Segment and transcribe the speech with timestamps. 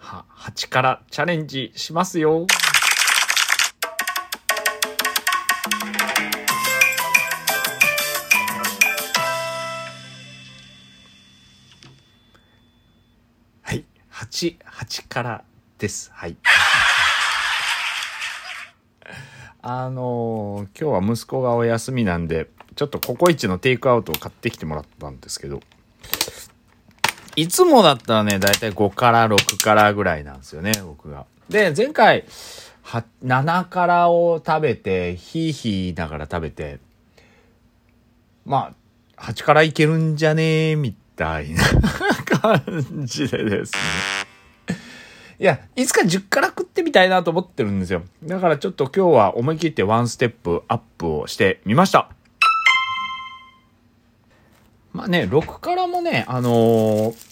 [0.00, 2.46] は、8からチャレンジしますよ。
[13.62, 13.84] はい。
[14.10, 15.44] 8、8から
[15.78, 16.10] です。
[16.12, 16.36] はい。
[19.62, 25.60] あのー今日は息子がお休みなんで、ちょっとココイチのテイクアウトを買ってきてもらったんですけど、
[27.36, 31.26] いつもだったらね、だいたい5から6からぐらいなんですよね、僕が。
[31.48, 32.24] で、前回、
[33.24, 36.80] 7からを食べて、ヒーヒーながら食べて、
[38.44, 38.74] ま
[39.16, 41.62] あ、8からいけるんじゃねえ、みたいな
[42.40, 42.62] 感
[43.04, 43.80] じでですね。
[45.38, 48.02] いや、いつか10から食ってみたいなと思ってるんですよ。
[48.24, 52.10] だからちょっと今日は思い切ってワンステップアップをしてみました。
[54.92, 57.30] まあね、6からもね、あのー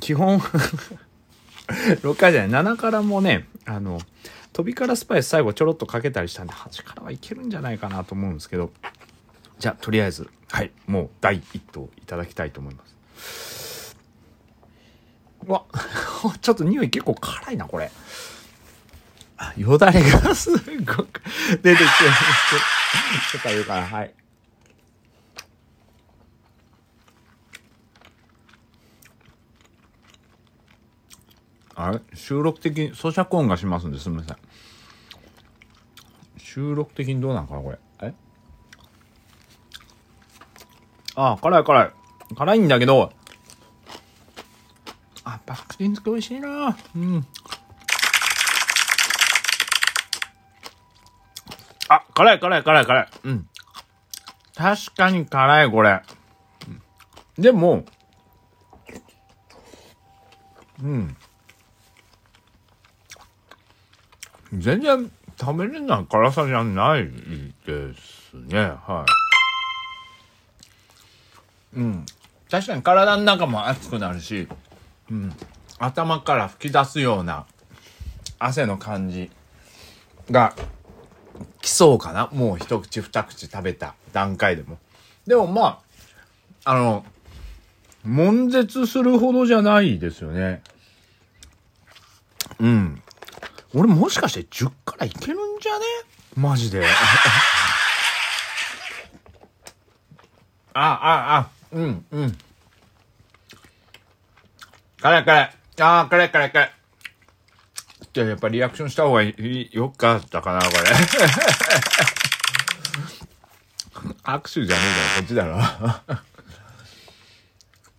[0.00, 0.38] 基本、
[1.68, 4.00] 6からじゃない、7からもね、あの、
[4.52, 8.70] 飛びからスパイス最後ちょろっとかけたりしたんで、8からはいけるんじゃないかなと思うんですけど、
[9.58, 12.84] じゃあ、とりあえず、はい、もう第一投いただきたいと思いま
[13.16, 13.96] す。
[15.46, 15.64] うわ、
[16.40, 17.90] ちょっと匂い結構辛いな、これ。
[19.40, 20.84] あよだれがすごく出てき
[21.62, 21.86] てます。
[23.30, 24.12] ちょっと言うかな、はい。
[31.80, 32.00] あれ？
[32.12, 34.36] 収録的に咀嚼音がしますんですみません。
[36.36, 37.78] 収録的にどうなんかなこれ？
[38.02, 38.12] え？
[41.14, 41.92] ああ、辛い辛い。
[42.36, 43.12] 辛いんだけど、
[45.22, 47.26] あ、パクチー付け美味しいなうん。
[51.88, 53.08] あ、辛い辛い辛い辛い。
[53.22, 53.48] うん。
[54.56, 56.02] 確かに辛い、これ。
[57.38, 57.84] でも、
[60.82, 61.16] うん。
[64.52, 67.04] 全然食べれない辛さじゃない
[67.66, 68.58] ですね。
[68.58, 69.04] は
[71.74, 71.78] い。
[71.78, 72.06] うん。
[72.50, 74.48] 確かに体の中も熱くなるし、
[75.10, 75.32] うん。
[75.78, 77.46] 頭から吹き出すような
[78.38, 79.30] 汗の感じ
[80.30, 80.54] が
[81.60, 82.28] 来そうかな。
[82.32, 84.78] もう一口二口食べた段階でも。
[85.26, 85.82] でもま
[86.64, 87.04] あ、あの、
[88.04, 90.62] 悶絶するほどじゃないですよね。
[92.58, 93.02] うん。
[93.74, 95.84] 俺もしかして10からいけるんじゃね？
[96.36, 96.84] マジで。
[100.74, 102.38] あ、あ、あ、うん、うん。
[105.00, 105.54] 辛い辛い。
[105.80, 106.72] あー、辛い辛い辛い。
[108.12, 110.78] じゃやっぱリアクションした方がいい、よかったかな、これ。
[114.24, 114.82] 握手じゃね
[115.34, 116.22] えだろ、こっちだろ。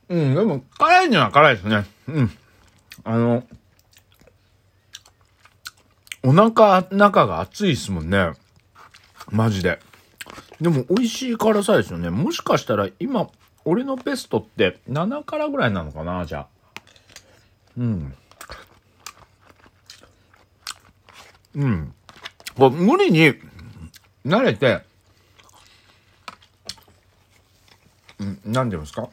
[0.09, 1.85] うん、でも、辛いには辛いですね。
[2.07, 2.37] うん。
[3.03, 3.43] あの、
[6.23, 8.33] お腹、中が熱いですもんね。
[9.29, 9.79] マジで。
[10.59, 12.09] でも、美味しい辛さですよね。
[12.09, 13.29] もしかしたら、今、
[13.65, 16.47] 俺のベストって7辛ぐらいなのかな、じゃあ。
[17.77, 18.13] うん。
[21.55, 21.93] うん。
[22.57, 23.33] こう無理に、
[24.25, 24.83] 慣れて、
[28.19, 29.07] うん、なんて言うんですか？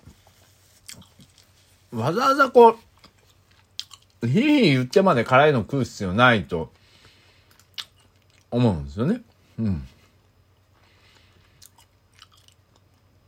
[1.93, 2.77] わざわざこ
[4.23, 6.73] う、ひいひい言ってまで辛いの食う必要ないと
[8.57, 9.21] 思うんですよね。
[9.59, 9.87] うん。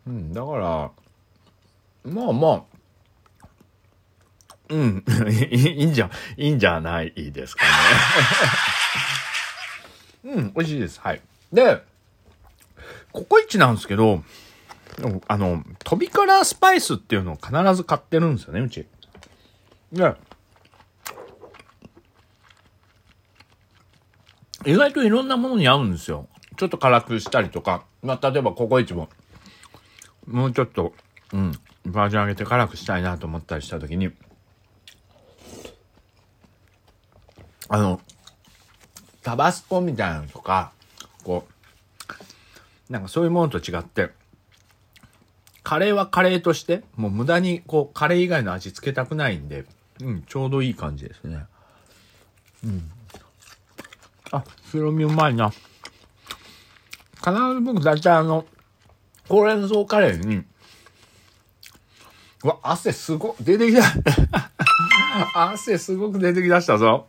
[0.07, 0.91] うん、だから、
[2.11, 2.63] まあまあ、
[4.71, 5.05] うん、
[5.51, 7.71] いいんじゃ、いいんじゃないですかね。
[10.37, 11.01] うん、美味しいです。
[11.01, 11.23] はい。
[11.53, 11.83] で、
[13.13, 14.23] ココイチなんですけど、
[15.29, 18.87] あの、飛びからスパイスっていうのを必ず買ってるんですよね、うち。
[19.93, 20.15] で、
[24.69, 26.29] 意外といろんなものに合うんですよ。
[26.59, 29.09] ちょっと辛くしたりとか、まあ、例えばココイチも、
[30.27, 30.93] もうちょっと、
[31.33, 31.53] うん、
[31.87, 34.11] バージョン上げて辛くしたいなと思ったりしたときに、
[37.71, 37.99] あの、
[39.23, 40.73] タバスコみたいなのとか、
[41.25, 44.11] こう、なんかそういうものと違って、
[45.63, 49.65] カレーはカレーとして、もう無駄にこう、カレー以外の味付けたくないんで、
[50.03, 51.47] うん、ちょうどいい感じですね。
[52.65, 52.91] うん。
[54.31, 55.51] あ、白身うまいな。
[55.51, 58.45] 必ず僕大体あの、
[59.29, 60.45] ほうれん草カレーに、
[62.45, 63.83] うわ、汗すご、出てきた。
[65.53, 67.09] 汗すごく出てきだしたぞ。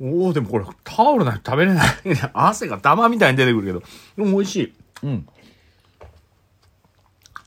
[0.00, 1.88] おおでもこれタオルないと食べれない。
[2.34, 3.82] 汗が玉みたいに出てくるけど。
[4.16, 4.74] でも美味しい。
[5.04, 5.28] うん。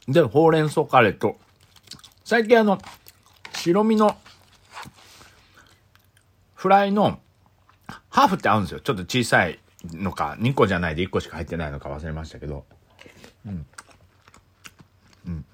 [0.08, 1.38] で、ほうれん草カレーと、
[2.24, 2.80] 最近あの、
[3.54, 4.18] 白身の
[6.56, 7.20] フライの、
[8.10, 8.80] ハーフって合うんですよ。
[8.80, 9.60] ちょっと小さい
[9.94, 12.66] のか、2個じゃないで1個しか入ってないのか忘れましたけど。
[13.46, 13.66] うん。
[15.28, 15.46] うん。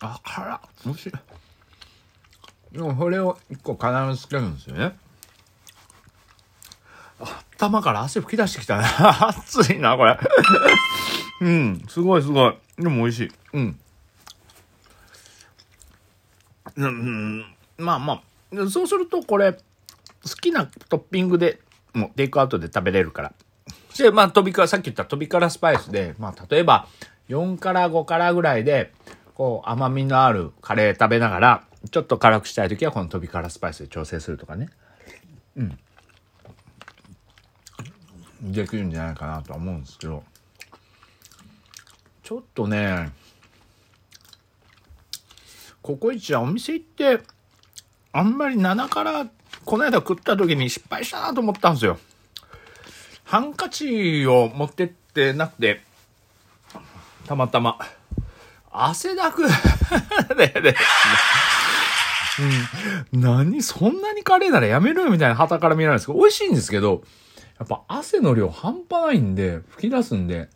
[0.00, 1.12] あ、辛美味しい。
[2.72, 4.96] でもこれを1個必ずつけるんですよね。
[7.56, 8.84] 頭から汗吹き出してきたね。
[9.20, 10.18] 熱いな、これ。
[11.42, 12.56] うん、すごいすごい。
[12.78, 13.32] でも美味しい。
[13.52, 13.80] うん。
[16.76, 18.22] うん、まあま
[18.54, 19.58] あ、そうするとこれ、
[20.30, 21.60] 好きなトッピングで、
[21.92, 23.32] もうテイクアウトで食べれるから。
[23.98, 26.86] で、まあ、飛びから、さっき言った飛びからスパイスで、まあ、例えば、
[27.28, 28.92] 4から5からぐらいで、
[29.34, 34.68] こう、甘みのあるカレー食べながら、ちょっと辛くしたい時は、この飛びからスパイスで調整するとかね。
[35.56, 35.78] うん。
[38.42, 40.24] できるんじゃないかなとは思うんですけど、
[42.22, 43.10] ちょっとね、
[45.82, 47.20] ココイチはお店行って、
[48.12, 49.28] あんまり7から
[49.64, 51.98] この間食った時に失敗したなと思ったんですよ。
[53.24, 55.82] ハンカチを持ってってなくて、
[57.26, 57.78] たまたま、
[58.72, 59.46] 汗だく。
[60.36, 60.76] でで、
[63.12, 67.02] うん、何そんなにカレーならやめろよみたいな旗から見られるんですけど、美味しいんですけど、
[67.58, 70.48] やっぱ汗の量半端ないんで、吹き出すんで、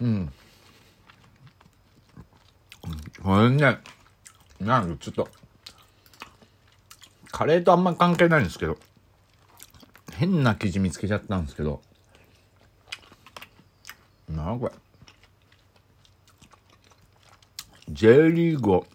[0.00, 0.32] うん。
[3.22, 3.78] これね、
[4.60, 5.28] なんかちょっと、
[7.36, 8.78] カレーとあんま関係ないんですけど、
[10.14, 11.82] 変な生地見つけちゃったんですけど、
[14.26, 14.72] なあこれ。
[17.90, 18.86] J リーグを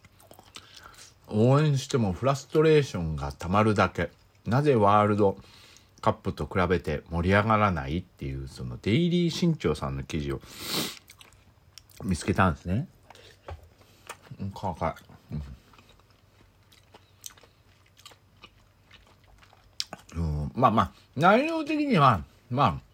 [1.28, 4.10] 応援してもフラストレーションがたまるだけ。
[4.48, 5.38] なぜワールド
[6.02, 10.42] カップと比べて盛り上がらないっていうそのデイリー新潮さんの記事を
[12.04, 12.88] 見つけたんですね。
[14.40, 14.96] うん、かか
[15.32, 15.36] い。
[15.36, 15.44] うん、
[20.16, 22.92] うんまあまあ、内容的には、まあ、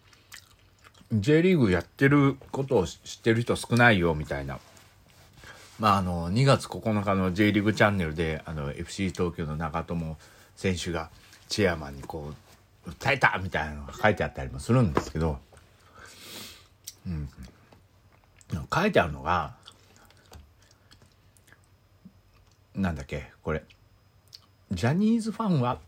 [1.13, 4.59] J リーグやってることを知ってる人少ないよみたいな。
[5.79, 10.17] まああの、2月9日の J リーグチャンネルで、あの、FC 東京の長友
[10.55, 11.09] 選手が
[11.47, 12.33] チェアマンにこ
[12.85, 15.39] う、訴えたみたいなのが書いてあったりもするんですけど、
[17.05, 17.29] うん。
[18.73, 19.55] 書いてあるのが、
[22.75, 23.63] なんだっけ、これ。
[24.71, 25.79] ジャニーズファンは、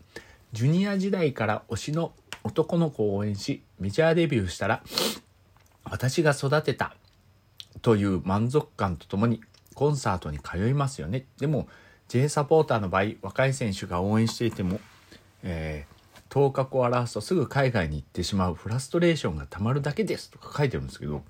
[0.52, 2.12] ジュニア時代から推しの
[2.42, 4.82] 男の子を応援し、メジャーデビューしたら、
[5.84, 6.94] 私が育てた
[7.82, 9.40] という満足感とともに
[9.74, 11.26] コンサートに通いますよね。
[11.38, 11.68] でも、
[12.08, 14.80] J サポーターの場合、若い選手が応援していても、
[15.42, 16.00] えー、
[16.30, 21.22] 頭角を表すとすぐ海外に行ってしまうフラストレーションがたまるだけですとか書いてるんですけど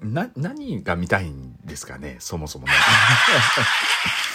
[0.00, 2.72] な何が見たいんですかねそもそもね。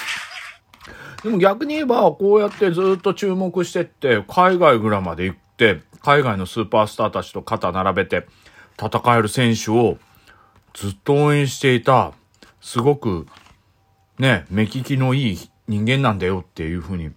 [1.26, 8.28] でも逆に言えばこうやってずっと注目してって海外ぐらいまで行って海外のスーパースターたちと肩並べて
[8.80, 9.98] 戦える選手を
[10.76, 12.14] ずっと応援していた
[12.62, 13.26] すごく
[14.20, 17.10] ね目利きのいい人間なんだよっていうふうに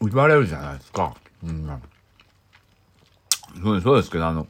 [0.00, 1.16] 言われるじゃないですか。
[1.42, 1.82] うん。
[3.60, 4.46] そう、そうですけど、あの、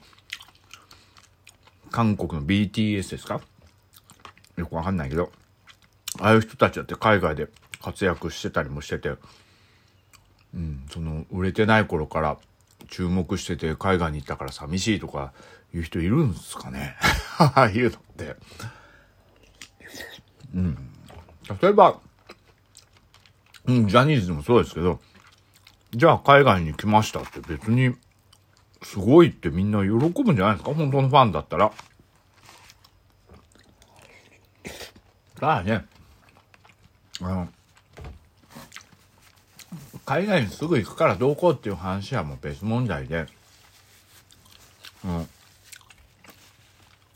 [1.90, 3.40] 韓国の BTS ですか？
[4.58, 5.32] よくわかんないけど、
[6.20, 7.48] ああいう人たちだって海外で
[7.82, 9.10] 活躍してたりもしてて、
[10.54, 12.36] うん、その、売れてない頃から
[12.88, 15.32] 注目してて海外に行ったから寂しいとか
[15.74, 16.96] いう人いるんですかね？
[17.38, 18.36] あ あいうのって。
[20.54, 20.90] うん。
[21.60, 22.00] 例えば、
[23.66, 25.00] うん、ジャニーズでもそうですけど、
[25.92, 27.94] じゃあ海外に来ましたって別に、
[28.82, 29.88] すごいってみんな喜
[30.22, 30.72] ぶんじゃないですか？
[30.74, 31.70] 本当のファンだったら。
[35.34, 35.84] だからね、
[37.20, 37.48] あの、
[40.04, 43.26] 海外にすぐ行くからどうこうっていう話はもう別問題で、
[45.04, 45.28] うん。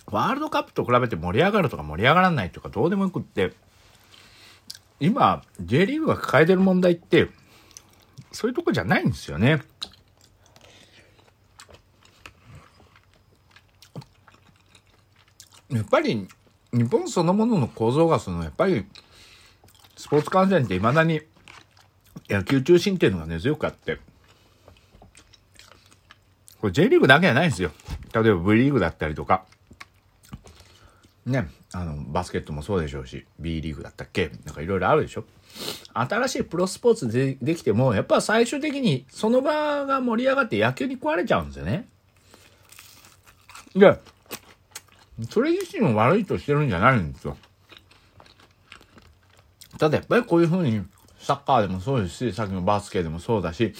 [0.06, 3.54] ワールドカップと比べて盛り上がるとか盛り上がらないとかどうでもよくって、
[5.00, 7.28] 今、J リーグが抱えてる問題って、
[8.30, 9.62] そういうとこじゃないんですよね。
[15.70, 16.28] やっぱり、
[16.72, 18.84] 日本そのものの構造が、その、やっぱり、
[20.02, 21.20] スポーツ観戦って未だに
[22.28, 24.00] 野球中心っていうのが根強くあって、
[26.60, 27.70] これ J リーグだけじゃないんですよ。
[28.12, 29.44] 例えば V リーグだったりとか、
[31.24, 34.32] ね、あの、バスケットもそうでしょうし、B リーグだったっけ？
[34.44, 35.24] なんかいろいろあるでしょ
[35.94, 41.86] 新しいプロスポーツでできても、やっぱ最終的にその場が盛り上がって野球に食われちゃうんですよね。
[43.76, 44.00] で、
[45.30, 47.36] それ自身を悪いとしてるんじゃないんですよ。
[49.82, 50.80] ただやっぱりこういうふうに、
[51.18, 53.74] サッカーでもそうですし、さっきのバスケでもそうだし、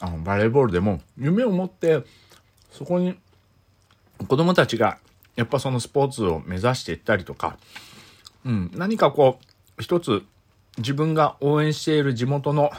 [0.00, 2.04] あの、バレーボールでも、夢を持って、
[2.70, 3.14] そこに、
[4.26, 4.96] 子供たちが、
[5.36, 7.58] やっぱそのスポーツを目指していったりとか、
[8.46, 9.40] うん、何かこ
[9.78, 10.22] う、一つ、
[10.78, 12.70] 自分が応援している地元の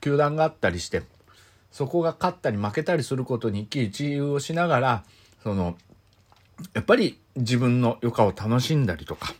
[0.00, 1.02] 球団があったりして、
[1.72, 5.04] そこが勝ったり負けたりすることに一喜一憂をしながら、
[5.42, 5.76] その、
[6.72, 9.34] やっぱり自分の余暇を楽しんだりとか、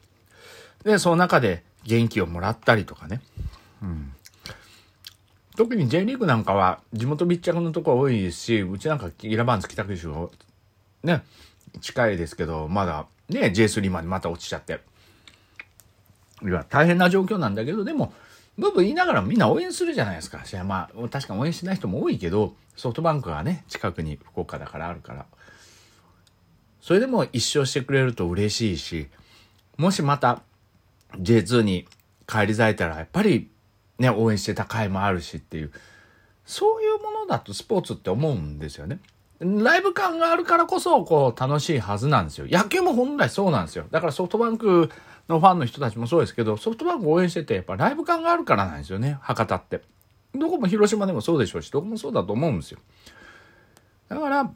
[0.84, 3.20] で、その中で元気をもらったりとかね。
[3.82, 4.12] うん。
[5.56, 10.08] 特に J リーグなんかは地元密着のとこ多いですし、うちなんかイラバンズ北九州
[11.02, 11.22] ね、
[11.80, 14.80] 近いですけど、まだね、J3 までまた落ちちゃって。
[16.42, 18.12] いや、大変な状況なんだけど、でも、
[18.58, 20.42] ブーブ言いながらみんな応援するじゃないですか。
[20.64, 25.26] まあ、確かに応援しない人も多いけど、ソフトバンクがね、近くに福岡だからあるから。
[26.80, 29.08] それでも一勝してくれると嬉しいし、
[29.76, 30.42] もしまた
[31.18, 31.86] J2 に
[32.26, 33.50] 帰り咲いたら、やっぱり
[33.98, 35.72] ね、応援してた回もあるしっていう、
[36.44, 38.98] そういうものだとスポーツって思うんですよね。
[39.40, 42.46] ライブ感があるからこそ、こう、楽しいはずなんですよ。
[42.50, 43.86] 野球も本来そうなんですよ。
[43.90, 44.90] だからソフトバンク
[45.28, 49.80] のファンの人たちもそうですけど、ソフトバンク応援してて、やっぱライブ感があるからなんですよね、博多って。
[50.34, 52.78] どこも広島でもそうでしょうし、どこもそうだと思うんですよ。
[54.08, 54.50] だから、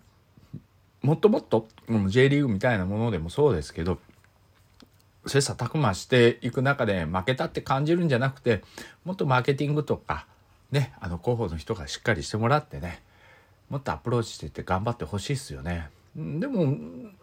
[1.03, 1.69] もっともっと、
[2.09, 3.99] J リーグみたいなものでもそうですけど、
[5.27, 8.63] 切磋琢磨していく中で負けたって感じるんじゃなくて、
[9.05, 10.27] もっとマーケティングとか、
[10.71, 13.03] ね、あの広報の人がしっかりしてもらってね、
[13.71, 15.89] もっとアプローチしていって頑張ってほしいっすよね。
[16.17, 16.77] でも、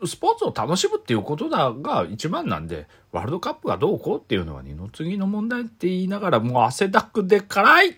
[0.06, 7.98] スポーツを楽しむっていうことだが一番なんで、ワールドカップがどうこうっていうのは二の次の問題って言いながら、もう汗だくで辛い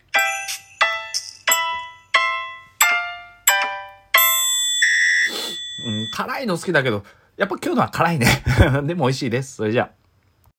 [5.86, 7.04] うん、辛いの好きだけど、
[7.38, 8.28] やっぱ今日のは辛いね。
[8.86, 9.56] でも美味しいです。
[9.56, 10.03] それじゃあ。